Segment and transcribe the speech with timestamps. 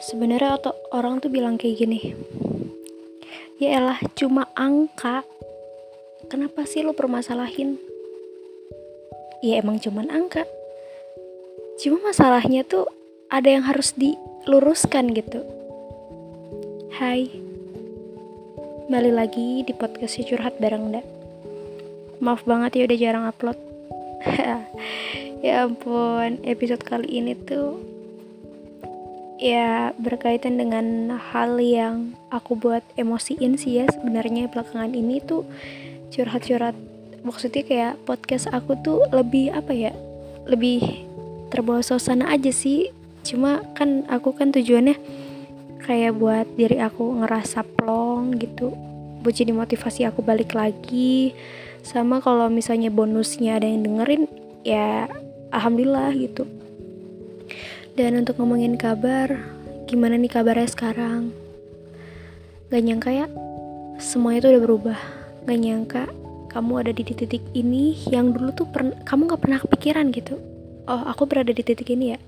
[0.00, 2.16] sebenarnya atau orang tuh bilang kayak gini
[3.60, 5.20] ya elah cuma angka.
[6.32, 7.76] Kenapa sih lo permasalahin?
[9.44, 10.48] Ya emang cuman angka.
[11.76, 12.88] Cuma masalahnya tuh
[13.28, 15.44] ada yang harus diluruskan gitu.
[16.96, 17.28] Hai
[18.88, 21.02] balik lagi di podcast curhat bareng Nda.
[22.24, 23.58] Maaf banget ya udah jarang upload.
[25.40, 27.89] Ya ampun episode kali ini tuh
[29.40, 35.48] ya berkaitan dengan hal yang aku buat emosiin sih ya sebenarnya belakangan ini tuh
[36.12, 36.76] curhat-curhat.
[37.24, 39.92] Maksudnya kayak podcast aku tuh lebih apa ya
[40.44, 41.08] lebih
[41.48, 42.92] terbawa suasana aja sih.
[43.24, 45.00] Cuma kan aku kan tujuannya
[45.88, 48.76] kayak buat diri aku ngerasa plong gitu
[49.20, 51.32] buat jadi motivasi aku balik lagi.
[51.80, 54.28] Sama kalau misalnya bonusnya ada yang dengerin
[54.68, 55.08] ya
[55.48, 56.59] alhamdulillah gitu
[58.00, 59.28] dan untuk ngomongin kabar,
[59.84, 61.36] gimana nih kabarnya sekarang?
[62.72, 63.28] Gak nyangka ya,
[64.00, 65.00] semuanya tuh udah berubah.
[65.44, 66.04] Gak nyangka
[66.48, 68.64] kamu ada di titik ini yang dulu tuh
[69.04, 70.40] kamu gak pernah kepikiran gitu.
[70.88, 72.18] Oh, aku berada di titik ini ya.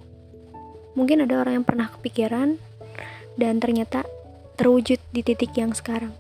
[0.93, 2.61] Mungkin ada orang yang pernah kepikiran
[3.41, 4.05] dan ternyata
[4.61, 6.13] terwujud di titik yang sekarang.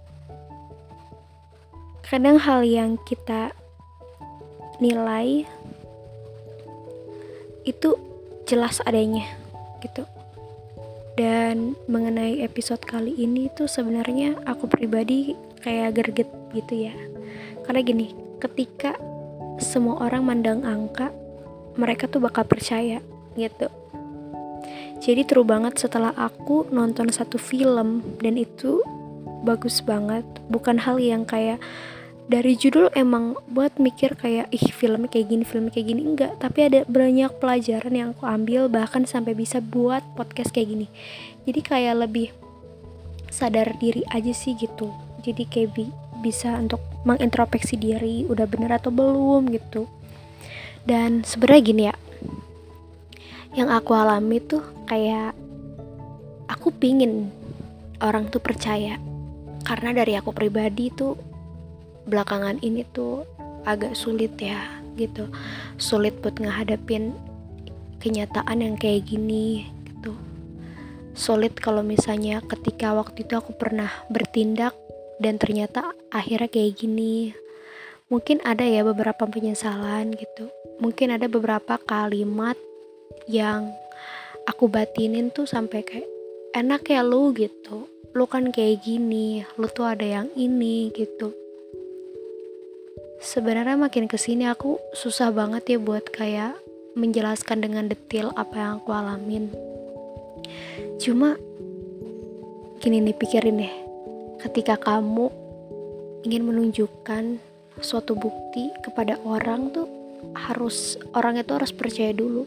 [2.08, 3.52] Kadang hal yang kita
[4.80, 5.44] nilai
[7.68, 8.00] itu
[8.48, 9.41] jelas adanya
[9.82, 10.06] gitu.
[11.12, 16.94] Dan mengenai episode kali ini tuh sebenarnya aku pribadi kayak gerget gitu ya.
[17.68, 18.96] Karena gini ketika
[19.60, 21.12] semua orang mandang angka
[21.76, 23.04] mereka tuh bakal percaya
[23.36, 23.68] gitu.
[25.02, 28.80] Jadi true banget setelah aku nonton satu film dan itu
[29.42, 30.22] bagus banget.
[30.46, 31.58] Bukan hal yang kayak
[32.32, 36.00] dari judul emang buat mikir kayak ih filmnya kayak gini filmnya kayak gini.
[36.00, 40.86] Enggak tapi ada banyak pelajaran yang aku ambil bahkan sampai bisa buat podcast kayak gini.
[41.44, 42.32] Jadi kayak lebih
[43.28, 44.88] sadar diri aja sih gitu.
[45.20, 45.84] Jadi kayak bi
[46.24, 49.84] bisa untuk mengintrospeksi diri udah bener atau belum gitu.
[50.88, 51.94] Dan sebenarnya gini ya
[53.52, 55.36] yang aku alami tuh kayak
[56.48, 57.28] aku pingin
[58.00, 58.96] orang tuh percaya.
[59.68, 61.31] Karena dari aku pribadi tuh
[62.06, 63.26] belakangan ini tuh
[63.62, 64.58] agak sulit ya
[64.98, 65.28] gitu.
[65.78, 67.14] Sulit buat ngehadapin
[68.02, 70.12] kenyataan yang kayak gini gitu.
[71.14, 74.74] Sulit kalau misalnya ketika waktu itu aku pernah bertindak
[75.22, 77.32] dan ternyata akhirnya kayak gini.
[78.12, 80.52] Mungkin ada ya beberapa penyesalan gitu.
[80.82, 82.58] Mungkin ada beberapa kalimat
[83.24, 83.72] yang
[84.44, 86.10] aku batinin tuh sampai kayak
[86.52, 87.88] enak ya lu gitu.
[88.12, 91.32] Lu kan kayak gini lu tuh ada yang ini gitu
[93.22, 96.58] sebenarnya makin ke sini aku susah banget ya buat kayak
[96.98, 99.48] menjelaskan dengan detail apa yang aku alamin.
[100.98, 101.38] Cuma
[102.82, 103.74] gini nih pikirin deh.
[104.42, 105.30] Ketika kamu
[106.26, 107.38] ingin menunjukkan
[107.78, 109.86] suatu bukti kepada orang tuh
[110.34, 112.44] harus orang itu harus percaya dulu.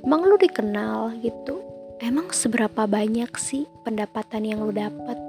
[0.00, 1.60] Emang lu dikenal gitu?
[2.00, 5.25] Emang seberapa banyak sih pendapatan yang lu dapat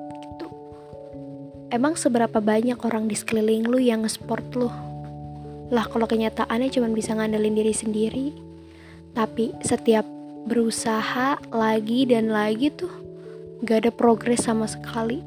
[1.68, 4.72] Emang seberapa banyak orang di sekeliling lu yang nge-sport lu?
[5.68, 8.28] Lah kalau kenyataannya cuma bisa ngandelin diri sendiri.
[9.12, 10.08] Tapi setiap
[10.48, 12.92] berusaha lagi dan lagi tuh
[13.68, 15.20] gak ada progres sama sekali.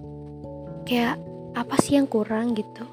[0.88, 1.20] Kayak
[1.52, 2.88] apa sih yang kurang gitu?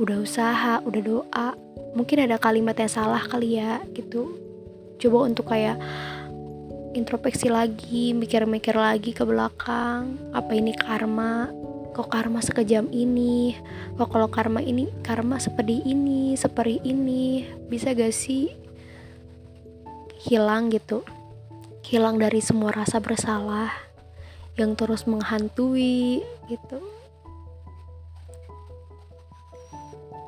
[0.00, 1.48] Udah usaha, udah doa,
[1.92, 4.40] mungkin ada kalimat yang salah kali ya gitu.
[4.96, 5.76] Coba untuk kayak
[6.96, 11.52] introspeksi lagi, mikir-mikir lagi ke belakang, apa ini karma,
[12.00, 13.60] kok karma sekejam ini?
[14.00, 18.48] Kok kalau karma ini karma seperti ini seperti ini bisa gak sih
[20.24, 21.04] hilang gitu?
[21.84, 23.68] Hilang dari semua rasa bersalah
[24.56, 26.80] yang terus menghantui gitu.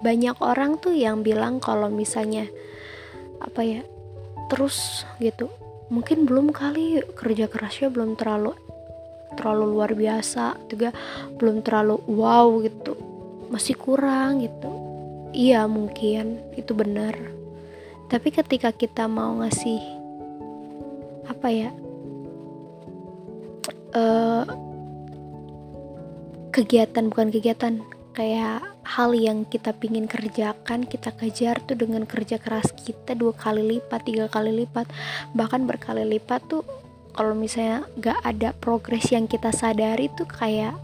[0.05, 2.53] Banyak orang tuh yang bilang kalau misalnya
[3.41, 3.81] apa ya
[4.53, 5.49] terus gitu.
[5.89, 8.53] Mungkin belum kali kerja kerasnya belum terlalu
[9.35, 10.91] terlalu luar biasa juga
[11.37, 12.97] belum terlalu wow gitu.
[13.53, 14.71] Masih kurang gitu.
[15.33, 17.17] Iya mungkin itu benar.
[18.09, 19.81] Tapi ketika kita mau ngasih
[21.29, 21.71] apa ya
[23.97, 24.45] uh,
[26.53, 27.81] kegiatan bukan kegiatan
[28.13, 33.65] kayak hal yang kita pingin kerjakan kita kejar tuh dengan kerja keras kita dua kali
[33.65, 34.85] lipat tiga kali lipat
[35.33, 36.61] bahkan berkali lipat tuh
[37.13, 40.77] kalau misalnya gak ada progres yang kita sadari tuh kayak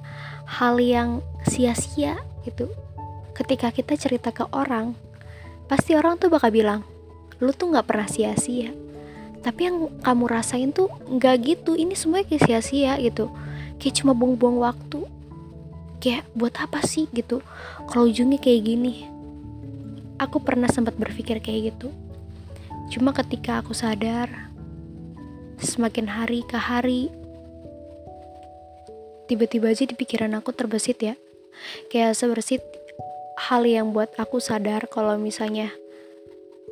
[0.44, 2.68] hal yang sia-sia gitu.
[3.32, 4.92] Ketika kita cerita ke orang
[5.68, 6.80] pasti orang tuh bakal bilang
[7.40, 8.72] lu tuh gak pernah sia-sia.
[9.38, 13.30] Tapi yang kamu rasain tuh nggak gitu ini semuanya kayak sia-sia gitu.
[13.78, 15.06] Kayak cuma buang-buang waktu.
[16.02, 17.06] Kayak buat apa sih?
[17.14, 17.40] gitu.
[17.86, 19.06] Kalau ujungnya kayak gini.
[20.18, 21.94] Aku pernah sempat berpikir kayak gitu.
[22.90, 24.47] Cuma ketika aku sadar
[25.58, 27.10] semakin hari ke hari
[29.28, 31.14] tiba-tiba aja di pikiran aku terbesit ya.
[31.92, 32.64] Kayak sebersit
[33.36, 35.70] hal yang buat aku sadar kalau misalnya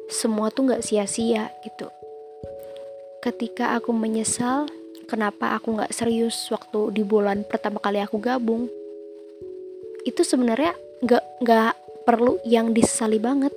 [0.09, 1.93] semua tuh nggak sia-sia gitu.
[3.21, 4.71] Ketika aku menyesal
[5.05, 8.73] kenapa aku nggak serius waktu di bulan pertama kali aku gabung?
[10.09, 10.73] Itu sebenarnya
[11.05, 11.75] nggak nggak
[12.09, 13.53] perlu yang disesali banget.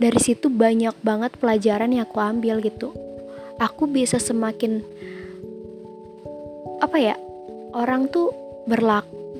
[0.00, 3.09] Dari situ banyak banget pelajaran yang aku ambil gitu
[3.60, 4.80] aku bisa semakin
[6.80, 7.14] apa ya
[7.76, 8.32] orang tuh
[8.64, 9.36] berlaku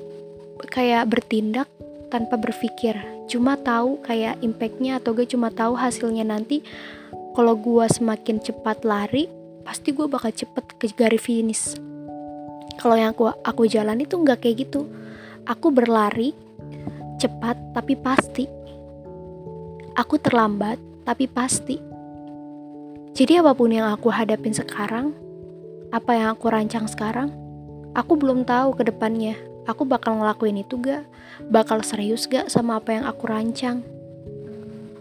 [0.69, 1.67] kayak bertindak
[2.13, 2.93] tanpa berpikir.
[3.25, 6.61] Cuma tahu kayak impactnya atau gue cuma tahu hasilnya nanti.
[7.33, 9.25] Kalau gue semakin cepat lari
[9.65, 11.79] pasti gue bakal cepet ke garis finish.
[12.77, 14.85] Kalau yang aku aku jalan itu nggak kayak gitu.
[15.49, 16.35] Aku berlari
[17.17, 18.45] cepat tapi pasti.
[19.97, 20.77] Aku terlambat
[21.07, 21.90] tapi pasti
[23.11, 25.15] jadi apa pun yang aku hadapin sekarang
[25.91, 27.31] apa yang aku rancang sekarang
[27.95, 29.35] aku belum tahu ke depannya
[29.67, 31.03] aku bakal ngelakuin itu gak
[31.51, 33.83] bakal serius gak sama apa yang aku rancang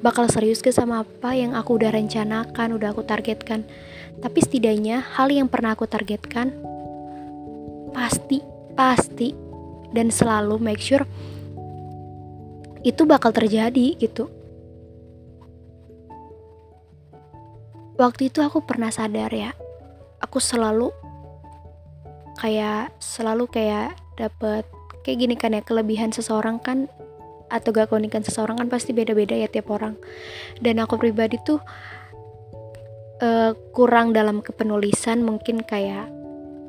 [0.00, 3.68] bakal serius gak sama apa yang aku udah rencanakan, udah aku targetkan.
[4.20, 6.52] Tapi setidaknya hal yang pernah aku targetkan
[7.92, 8.40] pasti,
[8.76, 9.32] pasti
[9.92, 11.04] dan selalu make sure
[12.80, 14.32] itu bakal terjadi gitu.
[18.00, 19.52] Waktu itu aku pernah sadar ya,
[20.24, 20.88] aku selalu
[22.40, 24.64] kayak selalu kayak dapet
[25.04, 26.88] kayak gini kan ya kelebihan seseorang kan
[27.52, 30.00] atau gak keunikan seseorang kan pasti beda-beda ya tiap orang.
[30.64, 31.60] Dan aku pribadi tuh
[33.20, 36.08] uh, kurang dalam kepenulisan mungkin kayak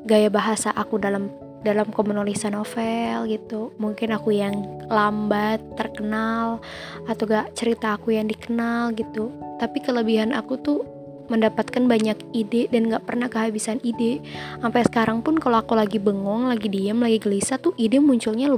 [0.04, 1.32] gaya bahasa aku dalam
[1.64, 3.72] dalam kemenulisan novel gitu.
[3.80, 6.60] Mungkin aku yang lambat terkenal
[7.08, 9.32] atau gak cerita aku yang dikenal gitu.
[9.56, 10.91] Tapi kelebihan aku tuh
[11.32, 14.20] mendapatkan banyak ide dan gak pernah kehabisan ide.
[14.60, 18.52] Sampai sekarang pun kalau aku lagi bengong lagi diam lagi gelisah tuh ide munculnya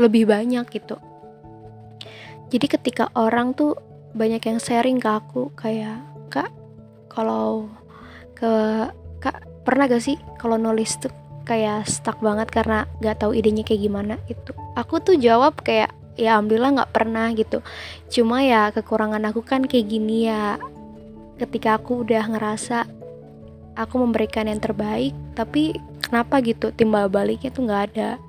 [0.00, 0.96] lebih banyak gitu.
[2.48, 3.76] Jadi ketika orang tuh
[4.16, 6.00] banyak yang sharing ke aku kayak
[6.30, 6.48] kak
[7.10, 7.68] kalau
[8.32, 8.48] ke
[9.20, 11.12] kak pernah gak sih kalau nulis tuh
[11.44, 14.16] kayak stuck banget karena gak tahu idenya kayak gimana?
[14.24, 14.56] Gitu.
[14.80, 17.58] Aku tuh jawab kayak ya alhamdulillah nggak pernah gitu.
[18.10, 20.58] Cuma ya kekurangan aku kan kayak gini ya
[21.40, 22.86] ketika aku udah ngerasa
[23.74, 28.22] aku memberikan yang terbaik tapi kenapa gitu timbal baliknya tuh nggak ada.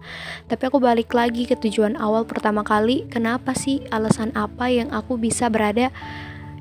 [0.50, 5.22] Tapi aku balik lagi ke tujuan awal pertama kali kenapa sih alasan apa yang aku
[5.22, 5.94] bisa berada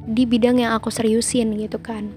[0.05, 2.13] di bidang yang aku seriusin gitu kan?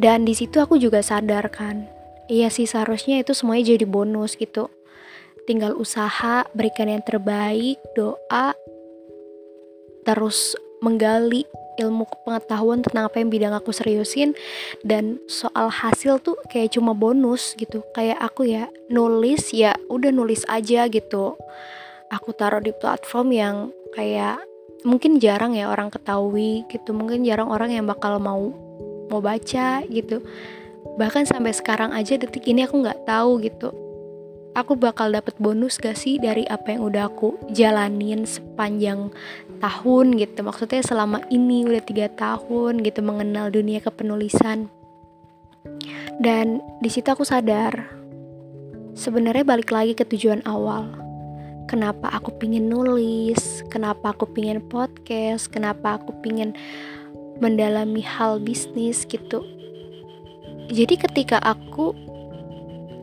[0.00, 1.96] Dan di situ aku juga sadar kan
[2.26, 4.70] iya sih seharusnya itu semuanya jadi bonus gitu.
[5.46, 8.54] Tinggal usaha berikan yang terbaik doa
[10.02, 14.32] terus menggali ilmu pengetahuan tentang apa yang bidang aku seriusin
[14.82, 17.84] dan soal hasil tuh kayak cuma bonus gitu.
[17.92, 21.36] Kayak aku ya nulis ya udah nulis aja gitu.
[22.10, 23.56] Aku taruh di platform yang
[23.94, 24.40] kayak
[24.86, 26.94] mungkin jarang ya orang ketahui gitu.
[26.94, 28.50] Mungkin jarang orang yang bakal mau
[29.08, 30.22] mau baca gitu.
[30.96, 33.70] Bahkan sampai sekarang aja detik ini aku nggak tahu gitu.
[34.56, 39.12] Aku bakal dapat bonus gak sih dari apa yang udah aku jalanin sepanjang
[39.58, 40.44] tahun gitu.
[40.44, 44.68] Maksudnya selama ini udah tiga tahun gitu mengenal dunia kepenulisan.
[46.16, 47.92] Dan di situ aku sadar
[48.96, 50.88] sebenarnya balik lagi ke tujuan awal.
[51.66, 53.60] Kenapa aku pingin nulis?
[53.68, 55.50] Kenapa aku pingin podcast?
[55.50, 56.54] Kenapa aku pingin
[57.42, 59.42] mendalami hal bisnis gitu?
[60.70, 61.92] Jadi ketika aku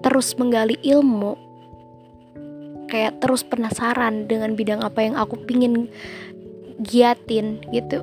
[0.03, 1.39] terus menggali ilmu
[2.91, 5.89] kayak terus penasaran dengan bidang apa yang aku pingin
[6.81, 8.01] giatin gitu.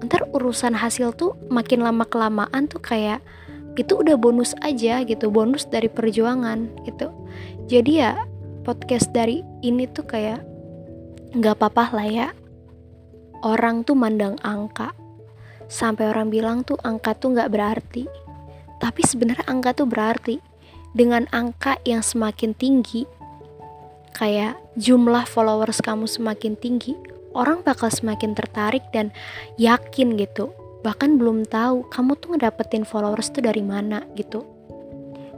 [0.00, 3.20] Ntar urusan hasil tuh makin lama kelamaan tuh kayak
[3.78, 7.12] itu udah bonus aja gitu bonus dari perjuangan gitu.
[7.70, 8.24] Jadi ya
[8.64, 10.44] podcast dari ini tuh kayak
[11.36, 12.28] nggak apa-apa lah ya.
[13.40, 14.92] Orang tuh mandang angka.
[15.70, 18.04] Sampai orang bilang tuh angka tuh nggak berarti.
[18.82, 20.36] Tapi sebenarnya angka tuh berarti.
[20.90, 23.06] Dengan angka yang semakin tinggi,
[24.10, 26.98] kayak jumlah followers kamu semakin tinggi,
[27.36, 29.14] orang bakal semakin tertarik dan
[29.56, 30.50] yakin gitu.
[30.80, 34.46] Bahkan belum tahu kamu tuh ngedapetin followers tuh dari mana gitu.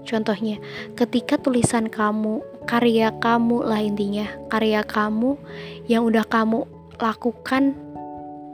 [0.02, 0.58] Contohnya,
[0.98, 5.38] ketika tulisan kamu, karya kamu lah intinya, karya kamu
[5.86, 6.66] yang udah kamu
[6.98, 7.74] lakukan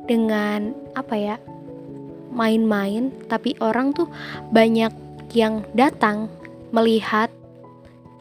[0.05, 1.37] dengan apa ya?
[2.33, 4.09] main-main tapi orang tuh
[4.53, 4.93] banyak
[5.33, 6.29] yang datang
[6.73, 7.33] melihat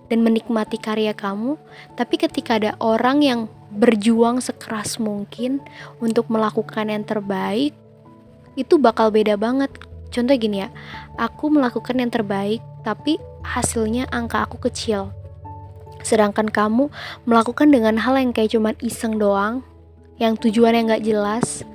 [0.07, 1.59] dan menikmati karya kamu
[1.99, 3.41] tapi ketika ada orang yang
[3.73, 5.59] berjuang sekeras mungkin
[5.99, 7.75] untuk melakukan yang terbaik
[8.57, 9.69] itu bakal beda banget.
[10.07, 10.69] Contoh gini ya
[11.19, 15.11] aku melakukan yang terbaik tapi hasilnya angka aku kecil.
[16.01, 16.87] Sedangkan kamu
[17.27, 19.61] melakukan dengan hal yang kayak cuman iseng doang
[20.17, 21.67] yang tujuannya nggak jelas.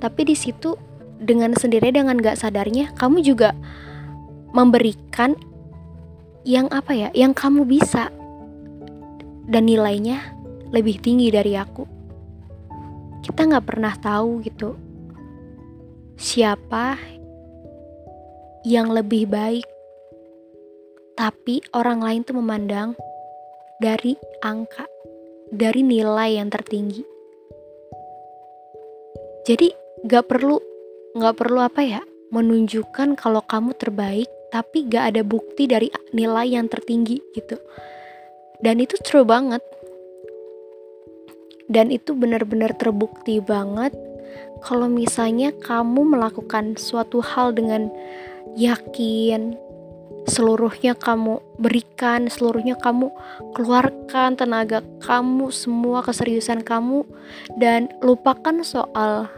[0.00, 0.74] Tapi di situ
[1.20, 3.52] dengan sendiri dengan nggak sadarnya kamu juga
[4.56, 5.36] memberikan
[6.48, 8.08] yang apa ya yang kamu bisa
[9.44, 10.39] dan nilainya
[10.70, 11.84] lebih tinggi dari aku.
[13.20, 14.90] Kita nggak pernah tahu gitu
[16.20, 17.00] siapa
[18.68, 19.64] yang lebih baik.
[21.16, 22.92] Tapi orang lain tuh memandang
[23.80, 24.84] dari angka
[25.48, 27.02] dari nilai yang tertinggi.
[29.48, 29.72] Jadi
[30.06, 30.60] gak perlu
[31.16, 36.68] gak perlu apa ya menunjukkan kalau kamu terbaik tapi gak ada bukti dari nilai yang
[36.68, 37.56] tertinggi gitu.
[38.60, 39.64] Dan itu true banget
[41.70, 43.94] dan itu benar-benar terbukti banget
[44.60, 47.88] kalau misalnya kamu melakukan suatu hal dengan
[48.58, 49.54] yakin
[50.28, 53.08] seluruhnya kamu berikan seluruhnya kamu
[53.56, 57.06] keluarkan tenaga kamu semua keseriusan kamu
[57.56, 59.30] dan lupakan soal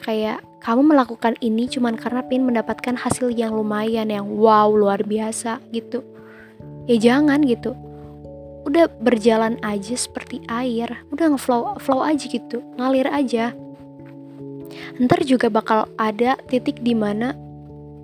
[0.00, 5.60] kayak kamu melakukan ini cuman karena pengen mendapatkan hasil yang lumayan yang wow luar biasa
[5.76, 6.00] gitu.
[6.88, 7.76] Ya jangan gitu
[8.64, 11.04] udah berjalan aja seperti air.
[11.12, 12.64] Udah ngeflow flow aja gitu.
[12.80, 13.52] Ngalir aja.
[14.98, 17.36] Ntar juga bakal ada titik di mana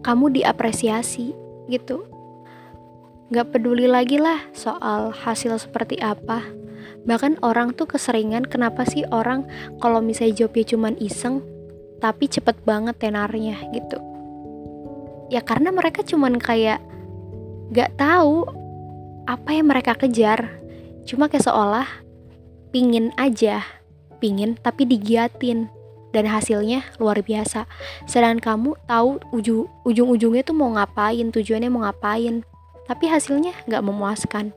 [0.05, 1.33] kamu diapresiasi
[1.73, 2.07] gitu.
[3.31, 6.43] Gak peduli lagi lah soal hasil seperti apa.
[7.07, 9.47] Bahkan orang tuh keseringan kenapa sih orang
[9.81, 11.41] kalau misalnya jawabnya cuman iseng
[12.03, 13.99] tapi cepet banget tenarnya gitu.
[15.31, 16.83] Ya karena mereka cuman kayak
[17.71, 18.60] gak tahu
[19.27, 20.61] apa yang mereka kejar.
[21.05, 21.89] Cuma kayak seolah
[22.71, 23.67] pingin aja
[24.21, 25.73] pingin tapi digiatin
[26.13, 27.65] dan hasilnya luar biasa.
[28.05, 32.45] Sedangkan kamu tahu ujung ujung-ujungnya tuh mau ngapain tujuannya mau ngapain
[32.87, 34.53] tapi hasilnya gak memuaskan.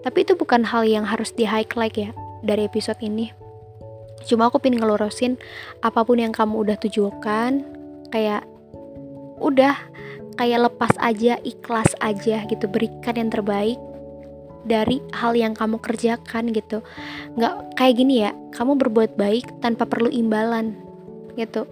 [0.00, 3.30] Tapi itu bukan hal yang harus di highlight ya dari episode ini.
[4.24, 5.36] Cuma aku pengen ngelurusin
[5.84, 7.64] apa pun yang kamu udah tujukan
[8.08, 8.44] kayak
[9.40, 9.76] udah
[10.40, 13.76] kayak lepas aja ikhlas aja gitu berikan yang terbaik
[14.64, 16.80] dari hal yang kamu kerjakan gitu.
[17.36, 20.80] Nggak kayak gini ya kamu berbuat baik tanpa perlu imbalan
[21.36, 21.68] gitu.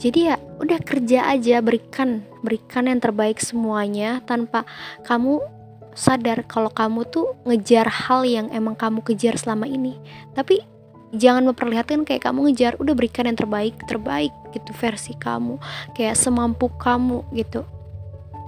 [0.00, 4.64] Jadi ya udah kerja aja berikan berikan yang terbaik semuanya tanpa
[5.04, 5.44] kamu
[5.92, 10.00] sadar kalau kamu tuh ngejar hal yang emang kamu kejar selama ini.
[10.32, 10.71] Tapi
[11.12, 15.60] jangan memperlihatkan kayak kamu ngejar udah berikan yang terbaik terbaik gitu versi kamu.
[15.92, 17.68] Kayak semampu kamu gitu.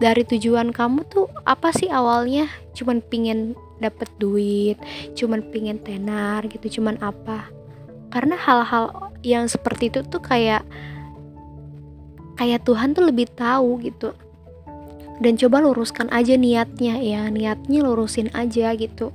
[0.01, 2.49] Dari tujuan kamu tuh apa sih awalnya?
[2.73, 4.79] Cuman pingin dapet duit
[5.13, 6.81] cuman pingin tenar gitu.
[6.81, 7.53] Cuman apa?
[8.09, 10.65] Karena hal-hal yang seperti itu tuh kayak
[12.41, 14.17] kayak Tuhan tuh lebih tahu gitu.
[15.23, 17.29] Dan coba luruskan aja niatnya ya.
[17.31, 19.15] Niatnya lurusin aja gitu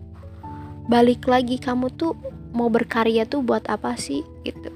[0.89, 2.17] balik lagi kamu tuh
[2.49, 4.73] mau berkarya tuh buat apa sih gitu.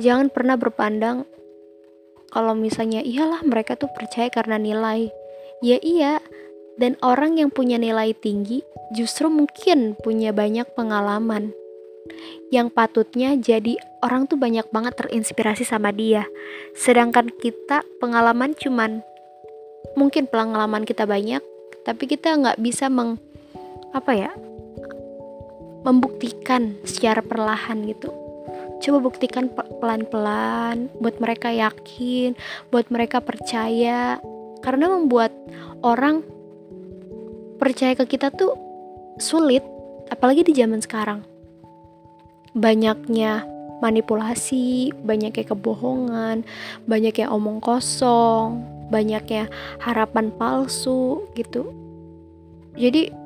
[0.00, 1.28] Jangan pernah berpandang
[2.32, 5.12] kalau misalnya iyalah mereka tuh percaya karena nilai.
[5.60, 6.24] Ya iya.
[6.80, 8.64] Dan orang yang punya nilai tinggi
[8.96, 11.52] justru mungkin punya banyak pengalaman
[12.48, 16.24] yang patutnya jadi orang tuh banyak banget terinspirasi sama dia.
[16.72, 19.04] Sedangkan kita pengalaman cuman
[19.92, 21.44] mungkin pengalaman kita banyak
[21.84, 23.20] tapi kita nggak bisa meng
[23.90, 24.30] apa ya
[25.82, 28.12] membuktikan secara perlahan gitu.
[28.80, 32.36] Coba buktikan pelan-pelan buat mereka yakin
[32.72, 34.20] buat mereka percaya.
[34.60, 35.32] Karena membuat
[35.80, 36.20] orang
[37.56, 38.52] percaya ke kita tuh
[39.16, 39.64] sulit
[40.12, 41.24] apalagi di zaman sekarang.
[42.52, 43.46] Banyaknya
[43.80, 46.44] manipulasi, banyaknya kebohongan,
[46.84, 48.60] banyaknya omong kosong,
[48.92, 49.48] banyaknya
[49.80, 51.72] harapan palsu gitu.
[52.76, 53.19] Jadi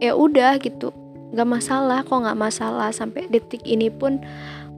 [0.00, 0.92] ya udah gitu.
[1.34, 2.90] Gak masalah kok gak masalah.
[2.92, 4.22] Sampai detik ini pun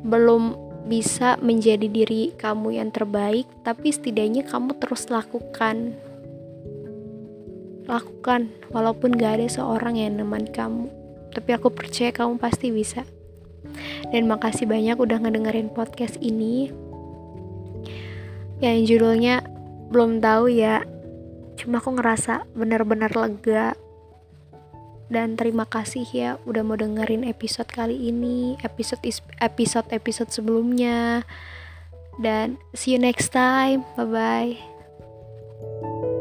[0.06, 0.56] belum
[0.88, 5.92] bisa menjadi diri kamu yang terbaik tapi setidaknya kamu terus lakukan.
[7.88, 10.88] Lakukan walaupun gak ada seorang yang neman kamu.
[11.32, 13.04] Tapi aku percaya kamu pasti bisa.
[14.08, 16.72] Dan makasih banyak udah ngedengerin podcast ini.
[18.58, 19.44] Yang judulnya
[19.92, 20.82] belum tahu ya.
[21.60, 23.76] Cuma aku ngerasa benar-benar lega
[25.08, 29.00] dan terima kasih ya udah mau dengerin episode kali ini episode
[29.40, 31.24] episode episode sebelumnya.
[32.18, 33.86] Dan see you next time.
[33.94, 34.58] Bye
[35.62, 36.17] bye